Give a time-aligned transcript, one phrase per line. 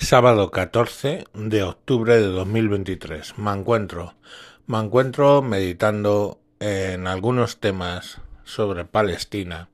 [0.00, 3.38] Sábado 14 de octubre de 2023.
[3.38, 4.14] Me encuentro,
[4.66, 9.68] me encuentro meditando en algunos temas sobre Palestina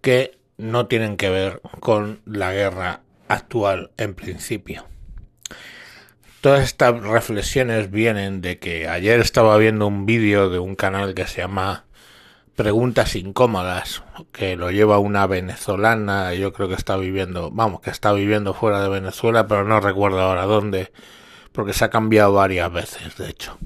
[0.00, 4.86] que no tienen que ver con la guerra actual en principio.
[6.40, 11.26] Todas estas reflexiones vienen de que ayer estaba viendo un vídeo de un canal que
[11.26, 11.84] se llama
[12.60, 14.02] Preguntas Incómodas,
[14.32, 18.82] que lo lleva una venezolana, yo creo que está viviendo, vamos, que está viviendo fuera
[18.82, 20.92] de Venezuela, pero no recuerdo ahora dónde,
[21.52, 23.56] porque se ha cambiado varias veces, de hecho.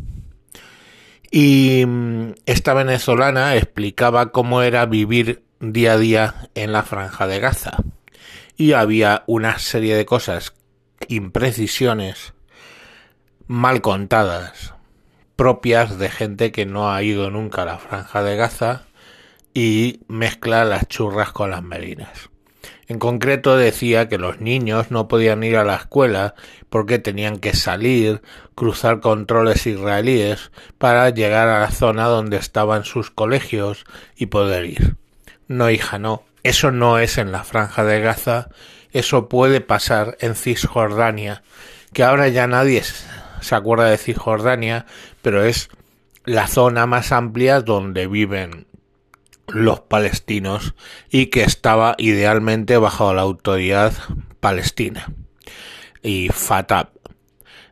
[1.33, 7.41] Y mm, esta venezolana explicaba cómo era vivir día a día en la franja de
[7.41, 7.79] Gaza.
[8.57, 10.55] Y había una serie de cosas,
[11.09, 12.33] imprecisiones,
[13.49, 14.74] mal contadas,
[15.37, 18.83] propias de gente que no ha ido nunca a la franja de Gaza
[19.53, 22.31] y mezcla las churras con las merinas.
[22.87, 26.35] En concreto decía que los niños no podían ir a la escuela
[26.69, 28.21] porque tenían que salir,
[28.55, 34.97] cruzar controles israelíes para llegar a la zona donde estaban sus colegios y poder ir.
[35.49, 36.25] No, hija, no.
[36.43, 38.51] Eso no es en la franja de Gaza.
[38.93, 41.43] Eso puede pasar en Cisjordania,
[41.95, 42.83] que ahora ya nadie
[43.45, 44.87] se acuerda de Cisjordania,
[45.23, 45.69] pero es
[46.25, 48.67] la zona más amplia donde viven
[49.49, 50.75] los palestinos
[51.11, 53.93] y que estaba idealmente bajo la autoridad
[54.41, 55.07] palestina
[56.03, 56.91] y Fatah.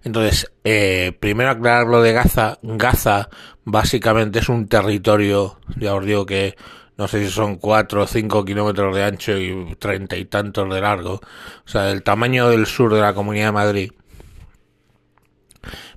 [0.05, 2.59] Entonces, eh, primero aclarar lo de Gaza.
[2.63, 3.31] Gaza
[3.65, 6.57] básicamente es un territorio, ya os digo que
[6.99, 10.81] no sé si son cuatro o cinco kilómetros de ancho y treinta y tantos de
[10.81, 13.93] largo, o sea, el tamaño del sur de la Comunidad de Madrid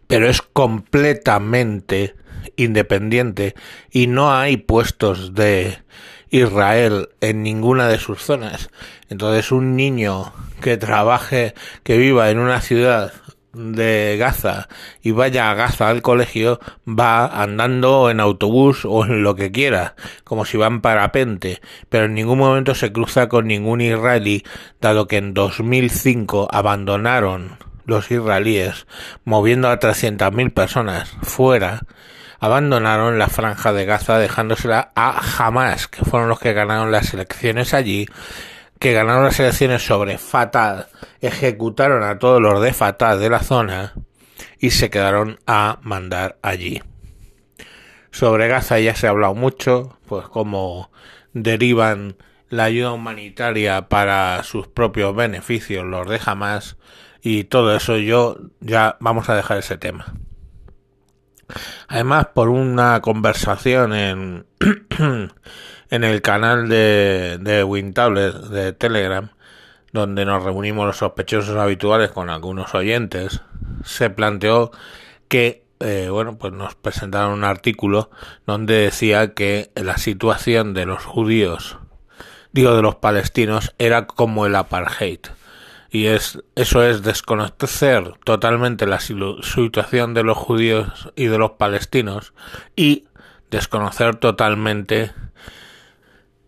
[0.07, 2.15] pero es completamente
[2.55, 3.55] independiente
[3.91, 5.79] y no hay puestos de
[6.29, 8.69] Israel en ninguna de sus zonas.
[9.09, 11.53] Entonces un niño que trabaje,
[11.83, 13.13] que viva en una ciudad
[13.53, 14.67] de Gaza
[15.01, 19.95] y vaya a Gaza al colegio va andando en autobús o en lo que quiera,
[20.23, 24.43] como si va en parapente, pero en ningún momento se cruza con ningún israelí,
[24.81, 28.87] dado que en 2005 abandonaron los israelíes,
[29.23, 31.81] moviendo a 300.000 personas fuera,
[32.39, 37.73] abandonaron la franja de Gaza dejándosela a Hamas, que fueron los que ganaron las elecciones
[37.73, 38.07] allí,
[38.79, 40.87] que ganaron las elecciones sobre Fatah,
[41.21, 43.93] ejecutaron a todos los de Fatah de la zona
[44.59, 46.81] y se quedaron a mandar allí.
[48.11, 50.91] Sobre Gaza ya se ha hablado mucho, pues como
[51.33, 52.15] derivan
[52.49, 56.77] la ayuda humanitaria para sus propios beneficios los de Hamas
[57.25, 60.13] y todo eso yo ya vamos a dejar ese tema.
[61.87, 64.45] Además, por una conversación en,
[65.89, 69.31] en el canal de, de Wintable de Telegram,
[69.91, 73.41] donde nos reunimos los sospechosos habituales con algunos oyentes,
[73.83, 74.69] se planteó
[75.27, 78.11] que, eh, bueno, pues nos presentaron un artículo
[78.45, 81.79] donde decía que la situación de los judíos,
[82.51, 85.21] digo de los palestinos, era como el apartheid
[85.95, 92.33] y es eso es desconocer totalmente la situación de los judíos y de los palestinos
[92.75, 93.05] y
[93.49, 95.13] desconocer totalmente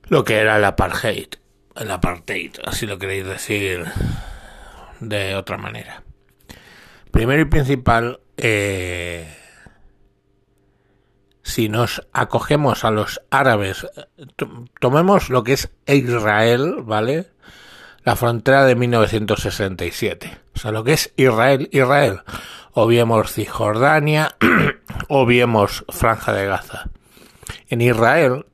[0.10, 1.30] lo que era el apartheid,
[1.78, 3.86] el apartheid, así lo queréis decir
[5.00, 6.04] de otra manera.
[7.12, 9.34] Primero y principal, eh,
[11.42, 13.88] si nos acogemos a los árabes,
[14.82, 17.28] tomemos lo que es Israel, ¿vale?
[18.08, 20.38] La frontera de 1967.
[20.56, 22.22] O sea, lo que es Israel, Israel.
[22.72, 24.34] O viemos Cisjordania,
[25.10, 26.90] o viemos Franja de Gaza.
[27.68, 28.46] En Israel,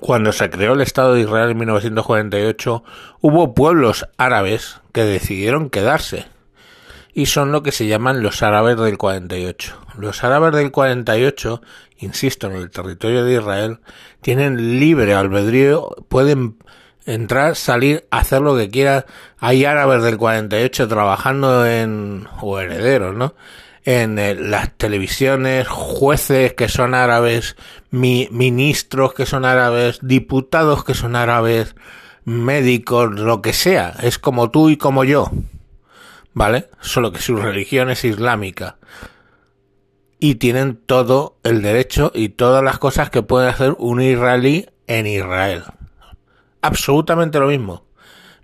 [0.00, 2.84] cuando se creó el Estado de Israel en 1948,
[3.22, 6.26] hubo pueblos árabes que decidieron quedarse.
[7.14, 9.78] Y son lo que se llaman los árabes del 48.
[9.96, 11.62] Los árabes del 48,
[12.00, 13.80] insisto, en el territorio de Israel,
[14.20, 16.58] tienen libre albedrío, pueden
[17.08, 19.06] entrar, salir, hacer lo que quiera.
[19.38, 23.34] Hay árabes del 48 trabajando en, o herederos, ¿no?
[23.84, 27.56] En eh, las televisiones, jueces que son árabes,
[27.90, 31.74] ministros que son árabes, diputados que son árabes,
[32.24, 33.94] médicos, lo que sea.
[34.02, 35.30] Es como tú y como yo.
[36.34, 36.68] ¿Vale?
[36.80, 38.76] Solo que su religión es islámica.
[40.20, 45.06] Y tienen todo el derecho y todas las cosas que puede hacer un israelí en
[45.06, 45.64] Israel
[46.62, 47.84] absolutamente lo mismo.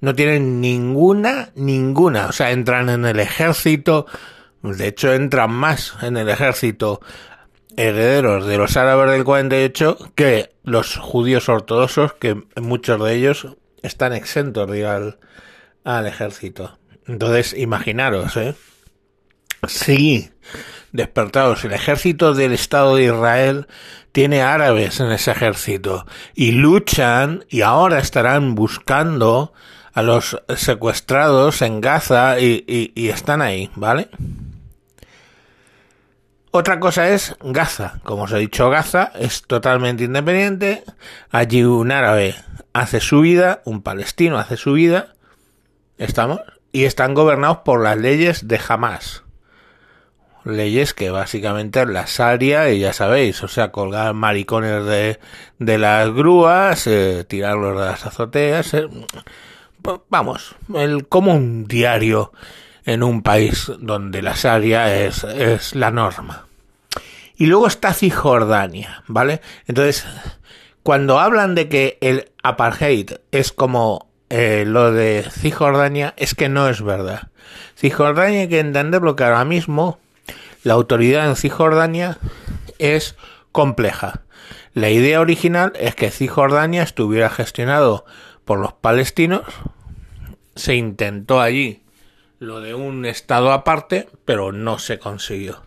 [0.01, 2.27] No tienen ninguna, ninguna.
[2.27, 4.07] O sea, entran en el ejército.
[4.63, 7.01] De hecho, entran más en el ejército
[7.77, 13.49] herederos de los árabes del 48 que los judíos ortodoxos, que muchos de ellos
[13.83, 15.19] están exentos de ir al,
[15.85, 16.79] al ejército.
[17.07, 18.55] Entonces, imaginaros, ¿eh?
[19.67, 20.31] Sí,
[20.95, 21.65] despertados.
[21.65, 23.67] El ejército del Estado de Israel
[24.13, 29.53] tiene árabes en ese ejército y luchan y ahora estarán buscando
[29.93, 34.09] a los secuestrados en Gaza y, están ahí, ¿vale?
[36.53, 38.01] Otra cosa es Gaza.
[38.05, 40.85] Como os he dicho, Gaza es totalmente independiente.
[41.31, 42.37] Allí un árabe
[42.73, 45.15] hace su vida, un palestino hace su vida.
[45.99, 46.41] Estamos.
[46.71, 49.24] Y están gobernados por las leyes de Hamas.
[50.45, 55.19] Leyes que básicamente las haría, y ya sabéis, o sea, colgar maricones de,
[55.59, 58.75] de las grúas, eh, tirarlos de las azoteas.
[58.75, 58.89] Eh,
[60.09, 62.33] vamos, el, como un diario
[62.85, 66.47] en un país donde la Sharia es, es la norma.
[67.37, 69.41] Y luego está Cisjordania, ¿vale?
[69.67, 70.07] Entonces,
[70.83, 76.69] cuando hablan de que el apartheid es como eh, lo de Cisjordania, es que no
[76.69, 77.29] es verdad.
[77.77, 79.99] Cisjordania hay que entenderlo que ahora mismo
[80.65, 82.19] la autoridad en Cisjordania
[82.79, 83.17] es
[83.53, 84.23] compleja.
[84.73, 88.05] La idea original es que Cisjordania estuviera gestionado
[88.45, 89.43] por los palestinos.
[90.57, 91.83] Se intentó allí
[92.39, 95.63] lo de un estado aparte, pero no se consiguió.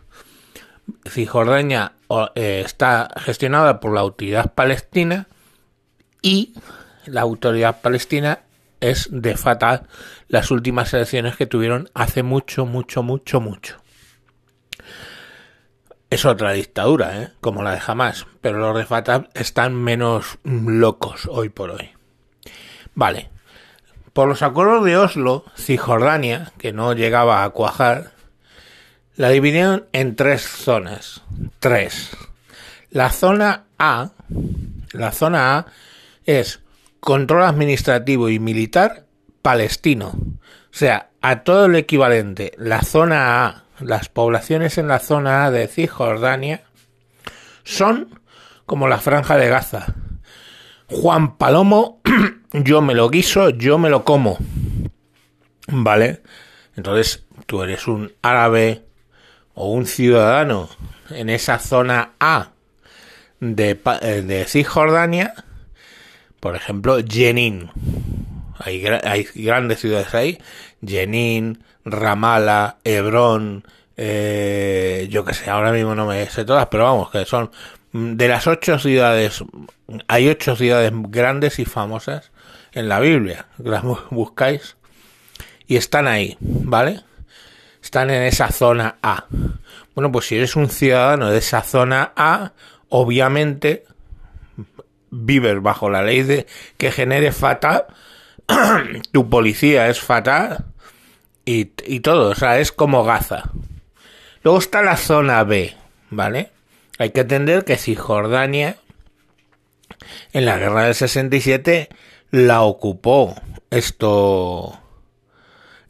[1.08, 1.92] Cisjordania
[2.34, 5.28] eh, está gestionada por la autoridad palestina
[6.22, 6.54] y
[7.06, 8.40] la autoridad palestina
[8.80, 9.84] es de Fatah
[10.28, 13.76] las últimas elecciones que tuvieron hace mucho, mucho, mucho, mucho.
[16.10, 17.28] Es otra dictadura, ¿eh?
[17.40, 21.90] como la de Hamas, pero los de están menos locos hoy por hoy.
[22.94, 23.30] Vale,
[24.12, 28.12] por los acuerdos de Oslo, Cisjordania, que no llegaba a cuajar,
[29.14, 31.22] la dividieron en tres zonas.
[31.60, 32.10] Tres.
[32.90, 34.10] La zona A,
[34.92, 35.66] la zona A
[36.24, 36.60] es
[37.00, 39.04] control administrativo y militar
[39.42, 40.08] palestino.
[40.08, 45.68] O sea, a todo el equivalente, la zona A, las poblaciones en la zona de
[45.68, 46.62] Cisjordania
[47.64, 48.20] son
[48.66, 49.94] como la franja de Gaza.
[50.86, 52.00] Juan Palomo
[52.52, 54.38] yo me lo guiso, yo me lo como.
[55.68, 56.22] ¿Vale?
[56.76, 58.84] Entonces, tú eres un árabe
[59.54, 60.68] o un ciudadano
[61.10, 62.52] en esa zona A
[63.40, 65.34] de, eh, Cisjordania,
[66.40, 67.70] por ejemplo, Jenin.
[68.58, 70.38] Hay, hay grandes ciudades ahí.
[70.84, 73.64] Jenin, Ramallah, Hebrón,
[73.96, 77.50] eh, yo que sé, ahora mismo no me sé todas, pero vamos, que son
[77.92, 79.42] de las ocho ciudades,
[80.06, 82.30] hay ocho ciudades grandes y famosas
[82.72, 84.76] en la Biblia, las buscáis
[85.66, 87.00] y están ahí, ¿vale?
[87.82, 89.26] Están en esa zona A.
[89.94, 92.52] Bueno, pues si eres un ciudadano de esa zona A,
[92.88, 93.84] obviamente
[95.10, 96.46] vives bajo la ley de
[96.76, 97.86] que genere fatal,
[99.12, 100.66] tu policía es fatal
[101.48, 103.50] y, y todo, o sea, es como Gaza.
[104.42, 105.74] Luego está la zona B,
[106.10, 106.50] ¿vale?
[106.98, 108.76] Hay que entender que Cisjordania
[110.34, 111.88] en la guerra del 67
[112.30, 113.34] la ocupó
[113.70, 114.78] esto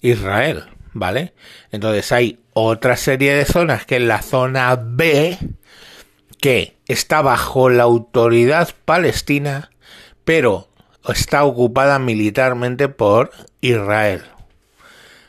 [0.01, 1.35] Israel, ¿vale?
[1.73, 5.39] Entonces hay otra serie de zonas que en la zona B
[6.41, 9.71] que está bajo la autoridad palestina,
[10.25, 10.69] pero
[11.09, 14.23] está ocupada militarmente por Israel.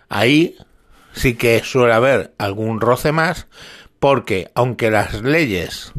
[0.10, 0.58] Ahí
[1.14, 3.48] sí que suele haber algún roce más,
[4.00, 5.94] porque aunque las leyes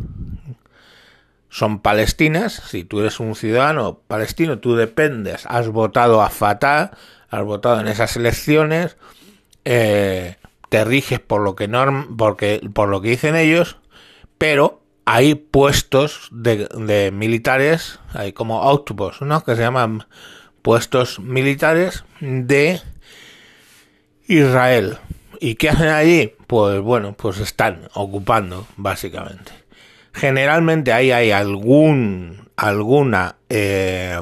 [1.49, 6.93] son palestinas, si tú eres un ciudadano palestino, tú dependes, has votado a Fatah,
[7.29, 8.97] has votado en esas elecciones,
[9.65, 10.37] eh,
[10.69, 11.69] te riges por lo que
[12.17, 13.79] porque, por lo que dicen ellos,
[14.39, 19.43] pero hay puestos de, de militares, hay como outposts, ¿no?
[19.43, 20.07] Que se llaman
[20.63, 22.81] puestos militares de
[24.31, 24.99] Israel.
[25.41, 26.35] ¿Y qué hacen allí?
[26.47, 29.51] Pues bueno, pues están ocupando, básicamente.
[30.13, 34.21] Generalmente ahí hay algún, alguna eh,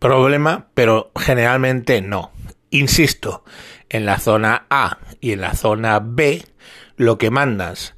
[0.00, 2.32] problema, pero generalmente no.
[2.70, 3.44] Insisto,
[3.90, 6.44] en la zona A y en la zona B,
[6.96, 7.94] lo que mandas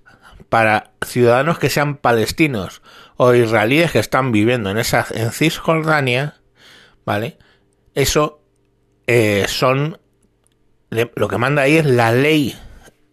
[0.50, 2.82] para ciudadanos que sean palestinos
[3.16, 6.34] o israelíes que están viviendo en esa en Cisjordania,
[7.06, 7.38] ¿vale?
[7.94, 8.37] Eso
[9.08, 9.98] eh, son
[10.90, 12.54] lo que manda ahí es la ley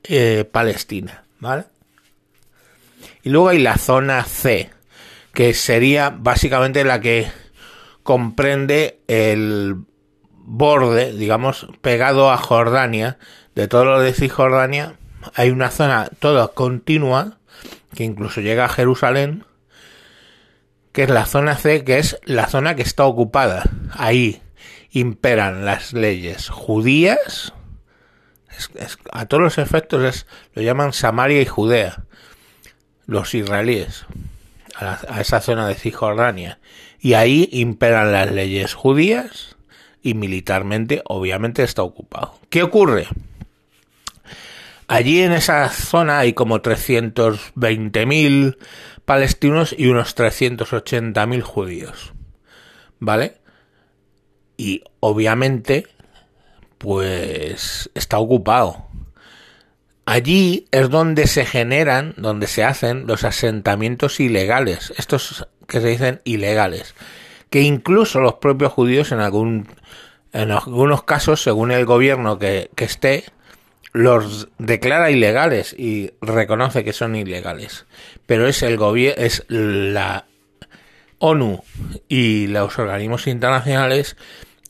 [0.04, 1.64] eh, palestina, ¿vale?
[3.24, 4.70] Y luego hay la zona C,
[5.34, 7.32] que sería básicamente la que
[8.04, 9.78] comprende el
[10.32, 13.18] borde, digamos, pegado a Jordania,
[13.56, 14.98] de todo lo de Cisjordania,
[15.34, 17.38] hay una zona toda continua,
[17.96, 19.46] que incluso llega a Jerusalén,
[20.92, 24.42] que es la zona C, que es la zona que está ocupada ahí
[24.96, 27.54] imperan las leyes judías,
[29.12, 32.06] a todos los efectos es, lo llaman Samaria y Judea,
[33.06, 34.06] los israelíes,
[34.78, 36.60] a, esa zona de Cisjordania.
[37.02, 39.58] Y ahí imperan las leyes judías
[40.02, 42.40] y militarmente obviamente está ocupado.
[42.50, 43.08] ¿Qué ocurre?
[44.88, 48.58] Allí en esa zona hay como 320.000
[49.04, 52.14] palestinos y unos 380.000 judíos.
[53.00, 53.45] ¿Vale?
[54.58, 55.88] Y obviamente,
[56.78, 58.86] pues está ocupado.
[60.06, 66.22] Allí es donde se generan, donde se hacen los asentamientos ilegales, estos que se dicen
[66.26, 66.94] ilegales,
[67.50, 69.68] que incluso los propios judíos en algún
[70.32, 73.24] en algunos casos, según el gobierno que, que esté,
[73.94, 77.86] los declara ilegales y reconoce que son ilegales.
[78.26, 80.26] Pero es el gobierno, es la
[81.26, 81.64] ONU
[82.08, 84.18] y los organismos internacionales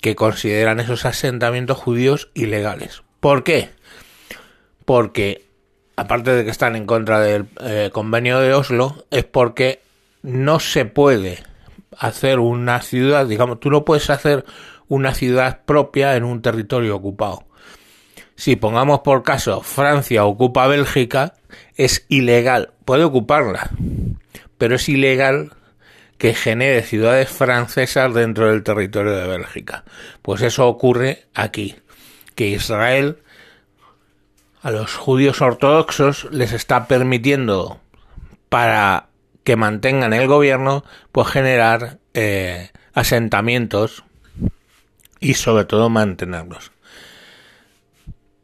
[0.02, 3.04] que consideran esos asentamientos judíos ilegales.
[3.20, 3.70] ¿Por qué?
[4.86, 5.46] Porque,
[5.96, 9.82] aparte de que están en contra del eh, convenio de Oslo, es porque
[10.22, 11.44] no se puede
[11.98, 14.46] hacer una ciudad, digamos, tú no puedes hacer
[14.88, 17.46] una ciudad propia en un territorio ocupado
[18.36, 21.34] si pongamos por caso Francia ocupa Bélgica,
[21.76, 23.72] es ilegal, puede ocuparla,
[24.58, 25.54] pero es ilegal
[26.26, 29.84] que genere ciudades francesas dentro del territorio de Bélgica.
[30.24, 31.76] Pues eso ocurre aquí,
[32.34, 33.20] que Israel
[34.64, 37.80] a los judíos ortodoxos les está permitiendo
[38.50, 39.10] para
[39.44, 44.04] que mantengan el gobierno, pues generar eh, asentamientos
[45.20, 46.72] y sobre todo mantenerlos.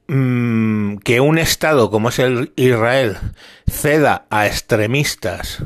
[0.05, 3.17] Mm, que un Estado como es el Israel
[3.67, 5.63] ceda a extremistas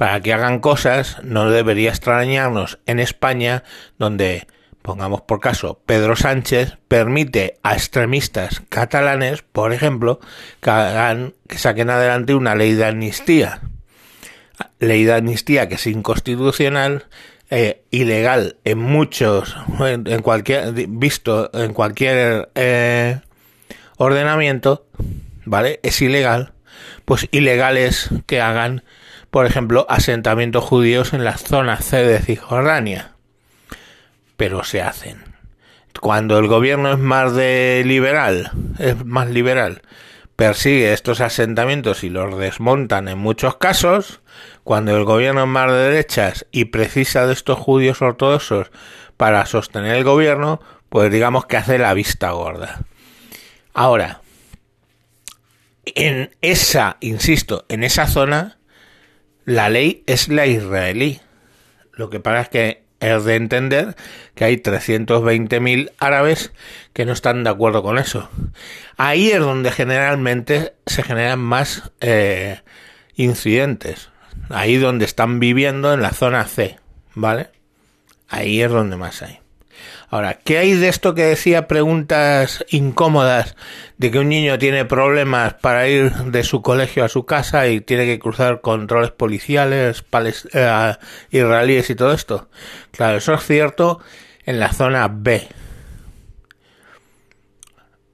[0.00, 3.64] para que hagan cosas, no debería extrañarnos en España,
[3.98, 4.46] donde,
[4.80, 10.18] pongamos por caso, Pedro Sánchez permite a extremistas catalanes, por ejemplo,
[10.62, 13.60] que, hagan, que saquen adelante una ley de amnistía.
[14.78, 17.04] Ley de amnistía que es inconstitucional,
[17.50, 23.20] eh, ilegal en muchos, en, cualquier, visto en cualquier eh,
[23.98, 24.86] ordenamiento,
[25.44, 25.78] ¿vale?
[25.82, 26.54] Es ilegal,
[27.04, 28.82] pues ilegales que hagan,
[29.30, 33.12] por ejemplo, asentamientos judíos en la zona C de Cisjordania.
[34.36, 35.22] Pero se hacen.
[36.00, 39.82] Cuando el gobierno es más de liberal, es más liberal,
[40.36, 44.20] persigue estos asentamientos y los desmontan en muchos casos,
[44.64, 48.70] cuando el gobierno es más de derechas y precisa de estos judíos ortodoxos
[49.16, 52.80] para sostener el gobierno, pues digamos que hace la vista gorda.
[53.74, 54.22] Ahora,
[55.84, 58.59] en esa, insisto, en esa zona,
[59.50, 61.20] la ley es la israelí.
[61.92, 63.96] Lo que pasa es que es de entender
[64.36, 66.52] que hay 320.000 árabes
[66.92, 68.30] que no están de acuerdo con eso.
[68.96, 72.60] Ahí es donde generalmente se generan más eh,
[73.16, 74.10] incidentes.
[74.50, 76.78] Ahí donde están viviendo en la zona C,
[77.14, 77.48] ¿vale?
[78.28, 79.39] Ahí es donde más hay.
[80.12, 83.54] Ahora, ¿qué hay de esto que decía preguntas incómodas
[83.96, 87.80] de que un niño tiene problemas para ir de su colegio a su casa y
[87.80, 90.02] tiene que cruzar controles policiales,
[90.52, 90.94] eh,
[91.30, 92.48] israelíes y todo esto?
[92.90, 94.00] Claro, eso es cierto
[94.44, 95.46] en la zona B.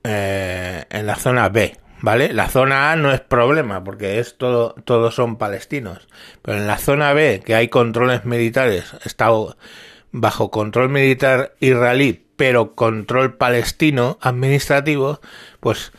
[0.05, 2.35] Eh, en la zona B, ¿vale?
[2.35, 6.09] La zona A no es problema porque es todo, todos son palestinos.
[6.43, 9.31] Pero en la zona B, que hay controles militares, está
[10.17, 15.21] bajo control militar israelí, pero control palestino administrativo,
[15.61, 15.93] pues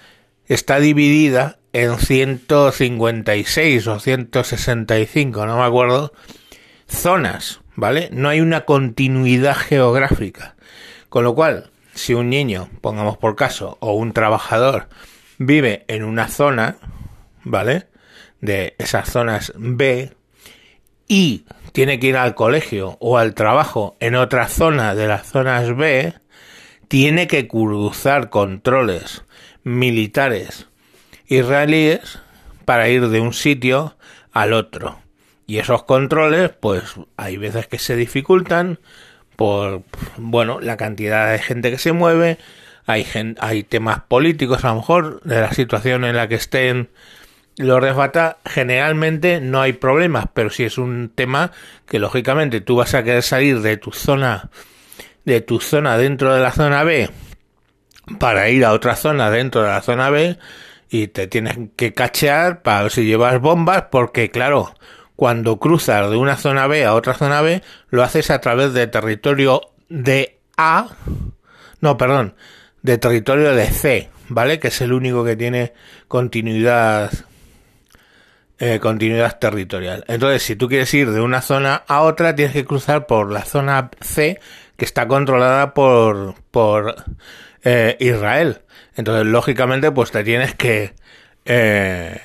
[0.48, 6.14] está dividida en 156 o 165, no me acuerdo,
[6.88, 8.10] zonas, ¿vale?
[8.12, 10.56] No hay una continuidad geográfica.
[11.10, 14.88] Con lo cual, si un niño, pongamos por caso, o un trabajador
[15.38, 16.78] vive en una zona,
[17.44, 17.86] ¿vale?
[18.42, 20.17] De esas zonas B
[21.08, 25.76] y tiene que ir al colegio o al trabajo en otra zona de las zonas
[25.76, 26.14] B,
[26.88, 29.24] tiene que cruzar controles
[29.64, 30.68] militares
[31.28, 32.20] israelíes
[32.66, 33.96] para ir de un sitio
[34.32, 35.00] al otro.
[35.46, 36.84] Y esos controles, pues
[37.16, 38.80] hay veces que se dificultan
[39.36, 39.84] por,
[40.18, 42.38] bueno, la cantidad de gente que se mueve,
[42.86, 43.06] hay,
[43.40, 46.90] hay temas políticos a lo mejor de la situación en la que estén
[47.58, 51.52] los de generalmente no hay problemas, pero si es un tema
[51.88, 54.52] que lógicamente tú vas a querer salir de tu zona,
[55.26, 57.10] de tu zona dentro de la zona B
[58.20, 60.38] para ir a otra zona dentro de la zona B
[60.90, 64.74] y te tienes que cachear para ver si llevas bombas porque claro,
[65.16, 68.86] cuando cruzas de una zona B a otra zona B lo haces a través de
[68.86, 70.90] territorio de A,
[71.82, 72.36] no, perdón,
[72.84, 74.60] de territorio de C, ¿vale?
[74.60, 75.74] Que es el único que tiene
[76.08, 77.12] continuidad
[78.60, 80.04] eh, continuidad territorial.
[80.08, 83.44] Entonces, si tú quieres ir de una zona a otra, tienes que cruzar por la
[83.44, 84.40] zona C,
[84.78, 86.96] que está controlada por, por
[87.64, 88.62] eh, Israel.
[88.96, 90.96] Entonces, lógicamente, pues te tienes que,
[91.46, 92.20] eh,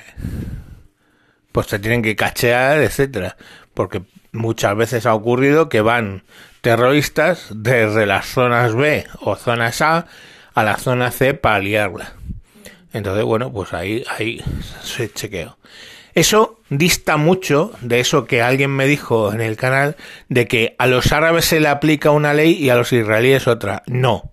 [1.51, 3.37] pues te tienen que cachear, etcétera,
[3.73, 6.23] porque muchas veces ha ocurrido que van
[6.61, 10.07] terroristas desde las zonas B o zonas A
[10.55, 12.13] a la zona C para liarla.
[12.91, 14.41] Entonces, bueno, pues ahí, ahí
[14.81, 15.57] se chequeo.
[16.15, 19.95] Eso dista mucho de eso que alguien me dijo en el canal
[20.29, 23.81] de que a los árabes se le aplica una ley y a los israelíes otra.
[23.87, 24.29] No.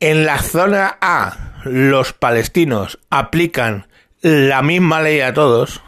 [0.00, 3.88] En la zona A los palestinos aplican
[4.20, 5.82] la misma ley a todos.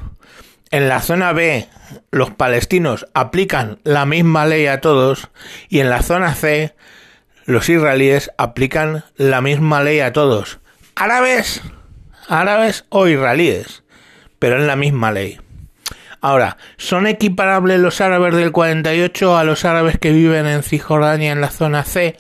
[0.71, 1.69] En la zona B
[2.11, 5.29] los palestinos aplican la misma ley a todos.
[5.69, 6.75] Y en la zona C
[7.45, 10.59] los israelíes aplican la misma ley a todos.
[10.95, 11.61] Árabes,
[12.29, 13.80] árabes o israelíes
[14.41, 15.39] pero en la misma ley.
[16.21, 21.41] Ahora, ¿son equiparables los árabes del 48 a los árabes que viven en Cisjordania en
[21.41, 22.19] la zona C?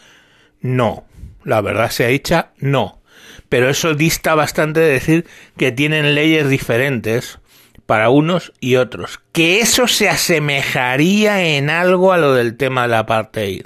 [0.60, 1.04] No.
[1.42, 3.00] La verdad sea dicha, no.
[3.48, 7.38] Pero eso dista bastante de decir que tienen leyes diferentes
[7.86, 9.20] para unos y otros.
[9.32, 13.64] Que eso se asemejaría en algo a lo del tema de la apartheid.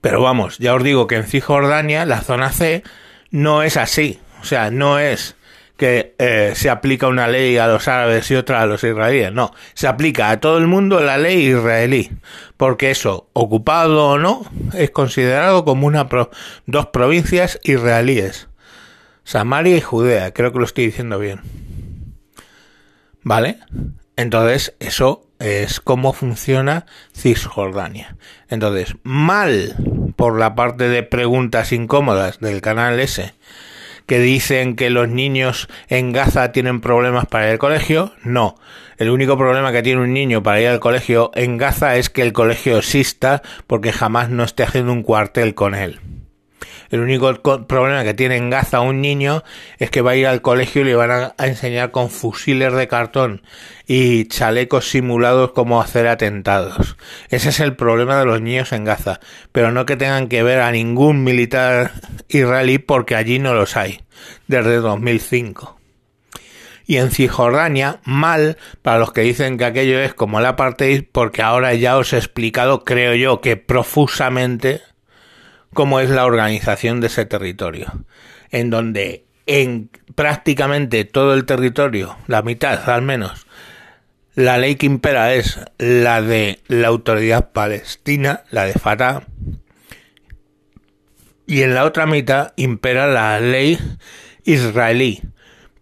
[0.00, 2.82] Pero vamos, ya os digo que en Cisjordania, la zona C,
[3.30, 4.18] no es así.
[4.40, 5.36] O sea, no es
[5.76, 9.32] que eh, se aplica una ley a los árabes y otra a los israelíes.
[9.32, 12.10] No, se aplica a todo el mundo la ley israelí,
[12.56, 16.08] porque eso, ocupado o no, es considerado como una
[16.66, 18.48] dos provincias israelíes,
[19.24, 20.32] Samaria y Judea.
[20.32, 21.40] Creo que lo estoy diciendo bien.
[23.22, 23.58] ¿Vale?
[24.16, 28.16] Entonces, eso es cómo funciona Cisjordania.
[28.48, 29.74] Entonces, mal
[30.16, 33.34] por la parte de preguntas incómodas del canal S
[34.06, 38.12] que dicen que los niños en Gaza tienen problemas para ir al colegio.
[38.24, 38.56] No.
[38.98, 42.22] El único problema que tiene un niño para ir al colegio en Gaza es que
[42.22, 46.00] el colegio exista porque jamás no esté haciendo un cuartel con él.
[46.92, 47.32] El único
[47.66, 49.42] problema que tiene en Gaza un niño
[49.78, 52.86] es que va a ir al colegio y le van a, enseñar con fusiles de
[52.86, 53.40] cartón
[53.86, 56.98] y chalecos simulados cómo hacer atentados.
[57.30, 59.20] Ese es el problema de los niños en Gaza,
[59.52, 61.92] pero no que tengan que ver a ningún militar
[62.28, 64.02] israelí porque allí no los hay,
[64.46, 65.78] desde 2005
[66.84, 71.40] y en Cisjordania mal para los que dicen que aquello es como la apartheid porque
[71.40, 74.82] ahora ya os he explicado creo yo que profusamente
[75.72, 78.04] cómo es la organización de ese territorio,
[78.50, 83.46] en donde en prácticamente todo el territorio, la mitad al menos,
[84.34, 89.24] la ley que impera es la de la autoridad palestina, la de Fatah,
[91.46, 93.78] y en la otra mitad impera la ley
[94.44, 95.22] israelí.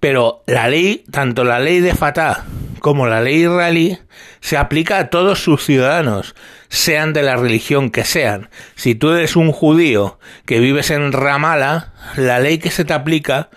[0.00, 2.46] Pero la ley, tanto la ley de Fatah
[2.80, 3.98] como la ley israelí,
[4.40, 6.34] se aplica a todos sus ciudadanos,
[6.68, 8.48] sean de la religión que sean.
[8.74, 13.50] Si tú eres un judío que vives en Ramala, la ley que se te aplica,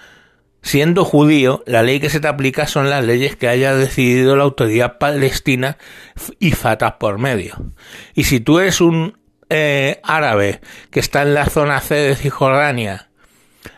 [0.62, 4.43] siendo judío, la ley que se te aplica son las leyes que haya decidido la
[4.43, 5.77] autoridad palestina
[6.39, 7.56] y Fatah por medio.
[8.13, 9.17] Y si tú eres un
[9.49, 10.60] eh, árabe
[10.91, 13.10] que está en la zona C de Cisjordania,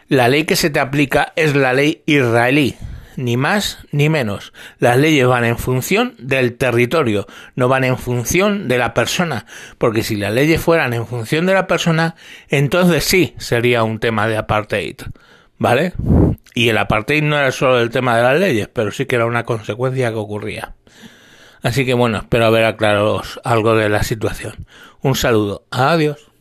[0.08, 2.76] la ley que se te aplica es la ley israelí
[3.18, 4.54] ni más ni menos.
[4.80, 9.46] Las leyes van en función del territorio, no van en función de la persona,
[9.78, 12.16] porque si las leyes fueran en función de la persona,
[12.50, 14.98] entonces sí sería un tema de apartheid,
[15.58, 15.94] ¿vale?
[16.54, 19.26] Y el apartheid no era solo el tema de las leyes, pero sí que era
[19.26, 20.76] una consecuencia que ocurría.
[21.62, 24.68] Así que bueno, espero haber aclarado algo de la situación.
[25.02, 25.66] Un saludo.
[25.72, 26.35] Adiós.